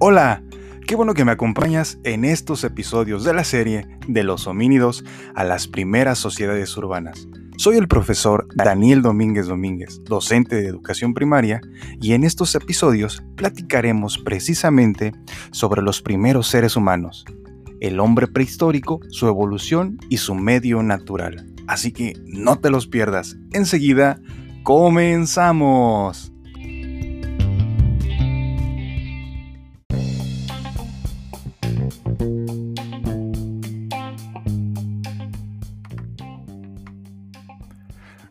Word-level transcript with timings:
Hola, 0.00 0.44
qué 0.86 0.94
bueno 0.94 1.12
que 1.12 1.24
me 1.24 1.32
acompañas 1.32 1.98
en 2.04 2.24
estos 2.24 2.62
episodios 2.62 3.24
de 3.24 3.34
la 3.34 3.42
serie 3.42 3.88
de 4.06 4.22
los 4.22 4.46
homínidos 4.46 5.04
a 5.34 5.42
las 5.42 5.66
primeras 5.66 6.18
sociedades 6.20 6.76
urbanas. 6.76 7.26
Soy 7.56 7.78
el 7.78 7.88
profesor 7.88 8.46
Daniel 8.54 9.02
Domínguez 9.02 9.48
Domínguez, 9.48 10.00
docente 10.04 10.54
de 10.54 10.68
educación 10.68 11.14
primaria, 11.14 11.60
y 12.00 12.12
en 12.12 12.22
estos 12.22 12.54
episodios 12.54 13.24
platicaremos 13.34 14.18
precisamente 14.18 15.12
sobre 15.50 15.82
los 15.82 16.00
primeros 16.00 16.46
seres 16.46 16.76
humanos, 16.76 17.24
el 17.80 17.98
hombre 17.98 18.28
prehistórico, 18.28 19.00
su 19.08 19.26
evolución 19.26 19.98
y 20.08 20.18
su 20.18 20.36
medio 20.36 20.80
natural. 20.84 21.44
Así 21.66 21.90
que 21.90 22.12
no 22.24 22.60
te 22.60 22.70
los 22.70 22.86
pierdas. 22.86 23.36
Enseguida, 23.52 24.20
comenzamos. 24.62 26.32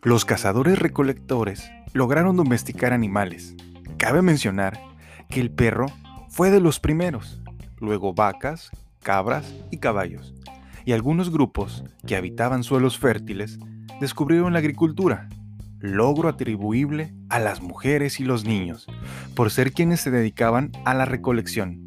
Los 0.03 0.23
cazadores 0.23 0.79
recolectores 0.79 1.69
lograron 1.93 2.37
domesticar 2.37 2.93
animales. 2.93 3.55
Cabe 3.97 4.21
mencionar 4.21 4.79
que 5.29 5.41
el 5.41 5.51
perro 5.51 5.87
fue 6.29 6.51
de 6.51 6.61
los 6.61 6.79
primeros, 6.79 7.41
luego 7.79 8.13
vacas, 8.13 8.69
cabras 9.01 9.53
y 9.71 9.79
caballos. 9.79 10.33
Y 10.85 10.93
algunos 10.93 11.31
grupos 11.31 11.83
que 12.05 12.15
habitaban 12.15 12.63
suelos 12.63 12.97
fértiles 12.97 13.59
descubrieron 13.99 14.53
la 14.53 14.59
agricultura, 14.59 15.27
logro 15.79 16.29
atribuible 16.29 17.13
a 17.29 17.39
las 17.39 17.61
mujeres 17.61 18.19
y 18.19 18.23
los 18.23 18.45
niños, 18.45 18.87
por 19.35 19.51
ser 19.51 19.73
quienes 19.73 19.99
se 19.99 20.11
dedicaban 20.11 20.71
a 20.85 20.93
la 20.93 21.05
recolección. 21.05 21.86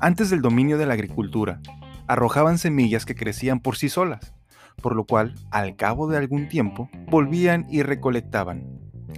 Antes 0.00 0.30
del 0.30 0.42
dominio 0.42 0.78
de 0.78 0.86
la 0.86 0.94
agricultura, 0.94 1.60
arrojaban 2.06 2.58
semillas 2.58 3.04
que 3.04 3.14
crecían 3.14 3.60
por 3.60 3.76
sí 3.76 3.88
solas 3.88 4.34
por 4.82 4.94
lo 4.94 5.04
cual, 5.04 5.34
al 5.50 5.76
cabo 5.76 6.08
de 6.08 6.16
algún 6.16 6.48
tiempo, 6.48 6.88
volvían 7.08 7.66
y 7.70 7.82
recolectaban. 7.82 8.66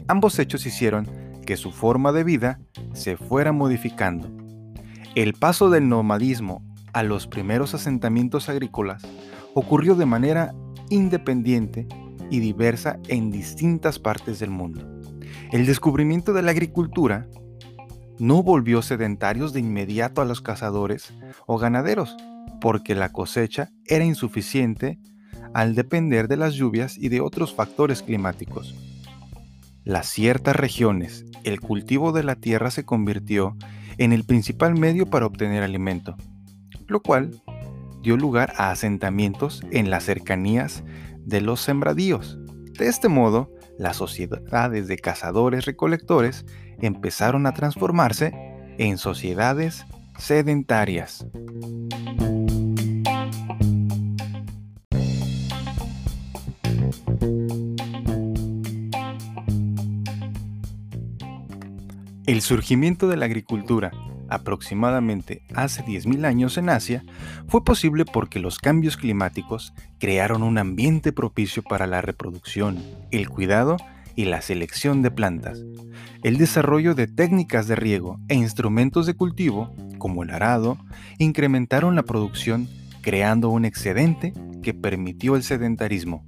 Ambos 0.07 0.39
hechos 0.39 0.67
hicieron 0.67 1.09
que 1.45 1.57
su 1.57 1.73
forma 1.73 2.13
de 2.13 2.25
vida 2.25 2.61
se 2.93 3.17
fuera 3.17 3.53
modificando. 3.53 4.31
El 5.15 5.35
paso 5.35 5.71
del 5.71 5.89
nomadismo 5.89 6.65
a 6.93 7.03
los 7.03 7.27
primeros 7.27 7.75
asentamientos 7.75 8.49
agrícolas 8.49 9.03
ocurrió 9.55 9.95
de 9.95 10.07
manera 10.07 10.55
independiente 10.91 11.87
y 12.31 12.41
diversa 12.41 12.99
en 13.09 13.31
distintas 13.31 13.99
partes 13.99 14.39
del 14.39 14.51
mundo. 14.51 14.87
El 15.51 15.67
descubrimiento 15.67 16.33
de 16.33 16.43
la 16.43 16.51
agricultura 16.51 17.27
no 18.19 18.43
volvió 18.43 18.83
sedentarios 18.83 19.53
de 19.53 19.61
inmediato 19.61 20.21
a 20.21 20.25
los 20.25 20.41
cazadores 20.41 21.13
o 21.47 21.59
ganaderos, 21.59 22.17
porque 22.61 22.95
la 22.95 23.11
cosecha 23.11 23.71
era 23.87 24.05
insuficiente 24.05 24.99
al 25.55 25.75
depender 25.75 26.29
de 26.29 26.37
las 26.37 26.55
lluvias 26.55 26.97
y 26.99 27.09
de 27.09 27.21
otros 27.21 27.55
factores 27.55 28.03
climáticos. 28.03 28.75
Las 29.85 30.09
ciertas 30.09 30.57
regiones, 30.57 31.25
el 31.45 31.61
cultivo 31.61 32.13
de 32.13 32.23
la 32.23 32.37
tierra 32.37 32.71
se 32.71 32.85
convirtió 32.85 33.57
en 33.97 34.13
el 34.13 34.25
principal 34.25 34.75
medio 34.79 35.07
para 35.07 35.27
obtener 35.27 35.63
alimento, 35.63 36.17
lo 36.87 37.01
cual 37.01 37.41
dio 38.03 38.17
lugar 38.17 38.53
a 38.57 38.71
asentamientos 38.71 39.63
en 39.71 39.91
las 39.91 40.05
cercanías 40.05 40.85
de 41.25 41.41
los 41.41 41.61
sembradíos. 41.61 42.39
De 42.79 42.89
este 42.89 43.09
modo, 43.09 43.51
las 43.79 43.97
sociedades 43.97 44.89
de 44.89 44.99
cazadores-recolectores 44.99 46.45
empezaron 46.81 47.47
a 47.47 47.55
transformarse 47.55 48.33
en 48.79 48.99
sociedades 48.99 49.87
sedentarias. 50.19 51.27
El 62.27 62.43
surgimiento 62.43 63.09
de 63.09 63.17
la 63.17 63.25
agricultura, 63.25 63.91
aproximadamente 64.29 65.43
hace 65.55 65.85
10.000 65.85 66.25
años 66.25 66.59
en 66.59 66.69
Asia, 66.69 67.05
fue 67.47 67.65
posible 67.65 68.05
porque 68.05 68.39
los 68.41 68.59
cambios 68.59 68.97
climáticos 68.97 69.73
crearon 69.99 70.43
un 70.43 70.59
ambiente 70.59 71.13
propicio 71.13 71.63
para 71.63 71.87
la 71.87 72.01
reproducción, 72.01 72.83
el 73.11 73.29
cuidado 73.29 73.77
y 74.15 74.25
la 74.25 74.43
selección 74.43 75.03
de 75.03 75.11
plantas. 75.11 75.63
El 76.23 76.39
desarrollo 76.39 76.95
de 76.95 77.07
técnicas 77.07 77.69
de 77.69 77.77
riego 77.77 78.19
e 78.29 78.35
instrumentos 78.35 79.07
de 79.07 79.15
cultivo, 79.15 79.75
como 79.99 80.25
el 80.25 80.31
arado, 80.31 80.79
incrementaron 81.19 81.95
la 81.95 82.03
producción 82.03 82.69
creando 83.01 83.49
un 83.49 83.65
excedente 83.65 84.33
que 84.63 84.75
permitió 84.75 85.37
el 85.37 85.43
sedentarismo. 85.43 86.27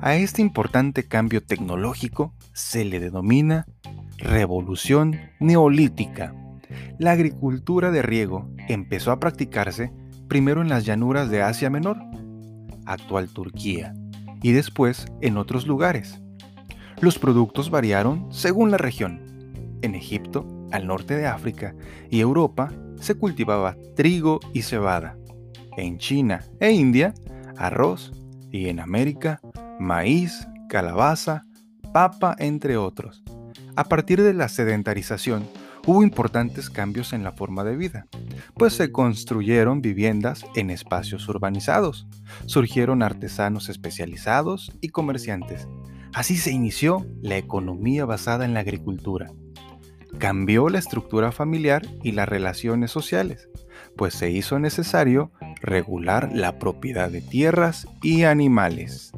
A 0.00 0.14
este 0.14 0.40
importante 0.40 1.08
cambio 1.08 1.42
tecnológico 1.42 2.34
se 2.52 2.84
le 2.84 3.00
denomina 3.00 3.66
Revolución 4.18 5.18
Neolítica. 5.40 6.34
La 6.98 7.12
agricultura 7.12 7.90
de 7.90 8.02
riego 8.02 8.50
empezó 8.68 9.12
a 9.12 9.20
practicarse 9.20 9.92
primero 10.28 10.62
en 10.62 10.68
las 10.68 10.84
llanuras 10.84 11.30
de 11.30 11.42
Asia 11.42 11.70
Menor, 11.70 11.98
actual 12.86 13.28
Turquía, 13.28 13.94
y 14.42 14.52
después 14.52 15.06
en 15.20 15.36
otros 15.36 15.66
lugares. 15.66 16.20
Los 17.00 17.18
productos 17.18 17.70
variaron 17.70 18.32
según 18.32 18.70
la 18.70 18.76
región. 18.76 19.20
En 19.82 19.94
Egipto, 19.94 20.46
al 20.70 20.86
norte 20.86 21.16
de 21.16 21.26
África 21.26 21.74
y 22.10 22.20
Europa 22.20 22.72
se 23.00 23.14
cultivaba 23.14 23.76
trigo 23.96 24.40
y 24.52 24.62
cebada. 24.62 25.16
En 25.76 25.98
China 25.98 26.44
e 26.60 26.72
India, 26.72 27.14
arroz 27.56 28.12
y 28.50 28.68
en 28.68 28.80
América, 28.80 29.40
maíz, 29.78 30.46
calabaza, 30.68 31.46
papa, 31.92 32.36
entre 32.38 32.76
otros. 32.76 33.22
A 33.76 33.84
partir 33.84 34.22
de 34.22 34.34
la 34.34 34.48
sedentarización, 34.48 35.44
hubo 35.86 36.02
importantes 36.02 36.70
cambios 36.70 37.12
en 37.12 37.24
la 37.24 37.32
forma 37.32 37.64
de 37.64 37.76
vida, 37.76 38.06
pues 38.54 38.74
se 38.74 38.92
construyeron 38.92 39.82
viviendas 39.82 40.44
en 40.54 40.70
espacios 40.70 41.28
urbanizados, 41.28 42.06
surgieron 42.46 43.02
artesanos 43.02 43.68
especializados 43.68 44.72
y 44.80 44.88
comerciantes. 44.88 45.68
Así 46.12 46.36
se 46.36 46.50
inició 46.50 47.06
la 47.22 47.36
economía 47.36 48.04
basada 48.04 48.44
en 48.44 48.54
la 48.54 48.60
agricultura. 48.60 49.32
Cambió 50.18 50.68
la 50.68 50.78
estructura 50.80 51.30
familiar 51.30 51.82
y 52.02 52.12
las 52.12 52.28
relaciones 52.28 52.90
sociales, 52.90 53.48
pues 53.96 54.14
se 54.14 54.30
hizo 54.30 54.58
necesario 54.58 55.30
regular 55.60 56.30
la 56.34 56.58
propiedad 56.58 57.10
de 57.10 57.20
tierras 57.20 57.86
y 58.02 58.24
animales. 58.24 59.12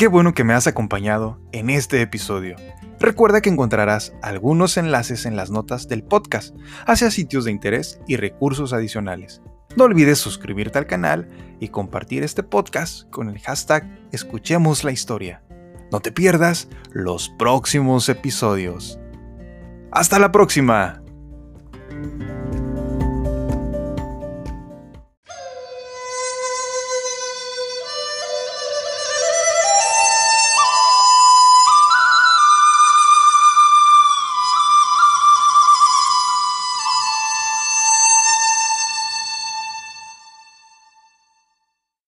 Qué 0.00 0.08
bueno 0.08 0.32
que 0.32 0.44
me 0.44 0.54
has 0.54 0.66
acompañado 0.66 1.38
en 1.52 1.68
este 1.68 2.00
episodio. 2.00 2.56
Recuerda 2.98 3.42
que 3.42 3.50
encontrarás 3.50 4.14
algunos 4.22 4.78
enlaces 4.78 5.26
en 5.26 5.36
las 5.36 5.50
notas 5.50 5.88
del 5.88 6.02
podcast 6.02 6.56
hacia 6.86 7.10
sitios 7.10 7.44
de 7.44 7.50
interés 7.50 8.00
y 8.06 8.16
recursos 8.16 8.72
adicionales. 8.72 9.42
No 9.76 9.84
olvides 9.84 10.16
suscribirte 10.18 10.78
al 10.78 10.86
canal 10.86 11.28
y 11.60 11.68
compartir 11.68 12.22
este 12.22 12.42
podcast 12.42 13.10
con 13.10 13.28
el 13.28 13.40
hashtag 13.40 14.08
Escuchemos 14.10 14.84
la 14.84 14.92
historia. 14.92 15.42
No 15.92 16.00
te 16.00 16.12
pierdas 16.12 16.70
los 16.92 17.28
próximos 17.38 18.08
episodios. 18.08 18.98
Hasta 19.92 20.18
la 20.18 20.32
próxima. 20.32 21.02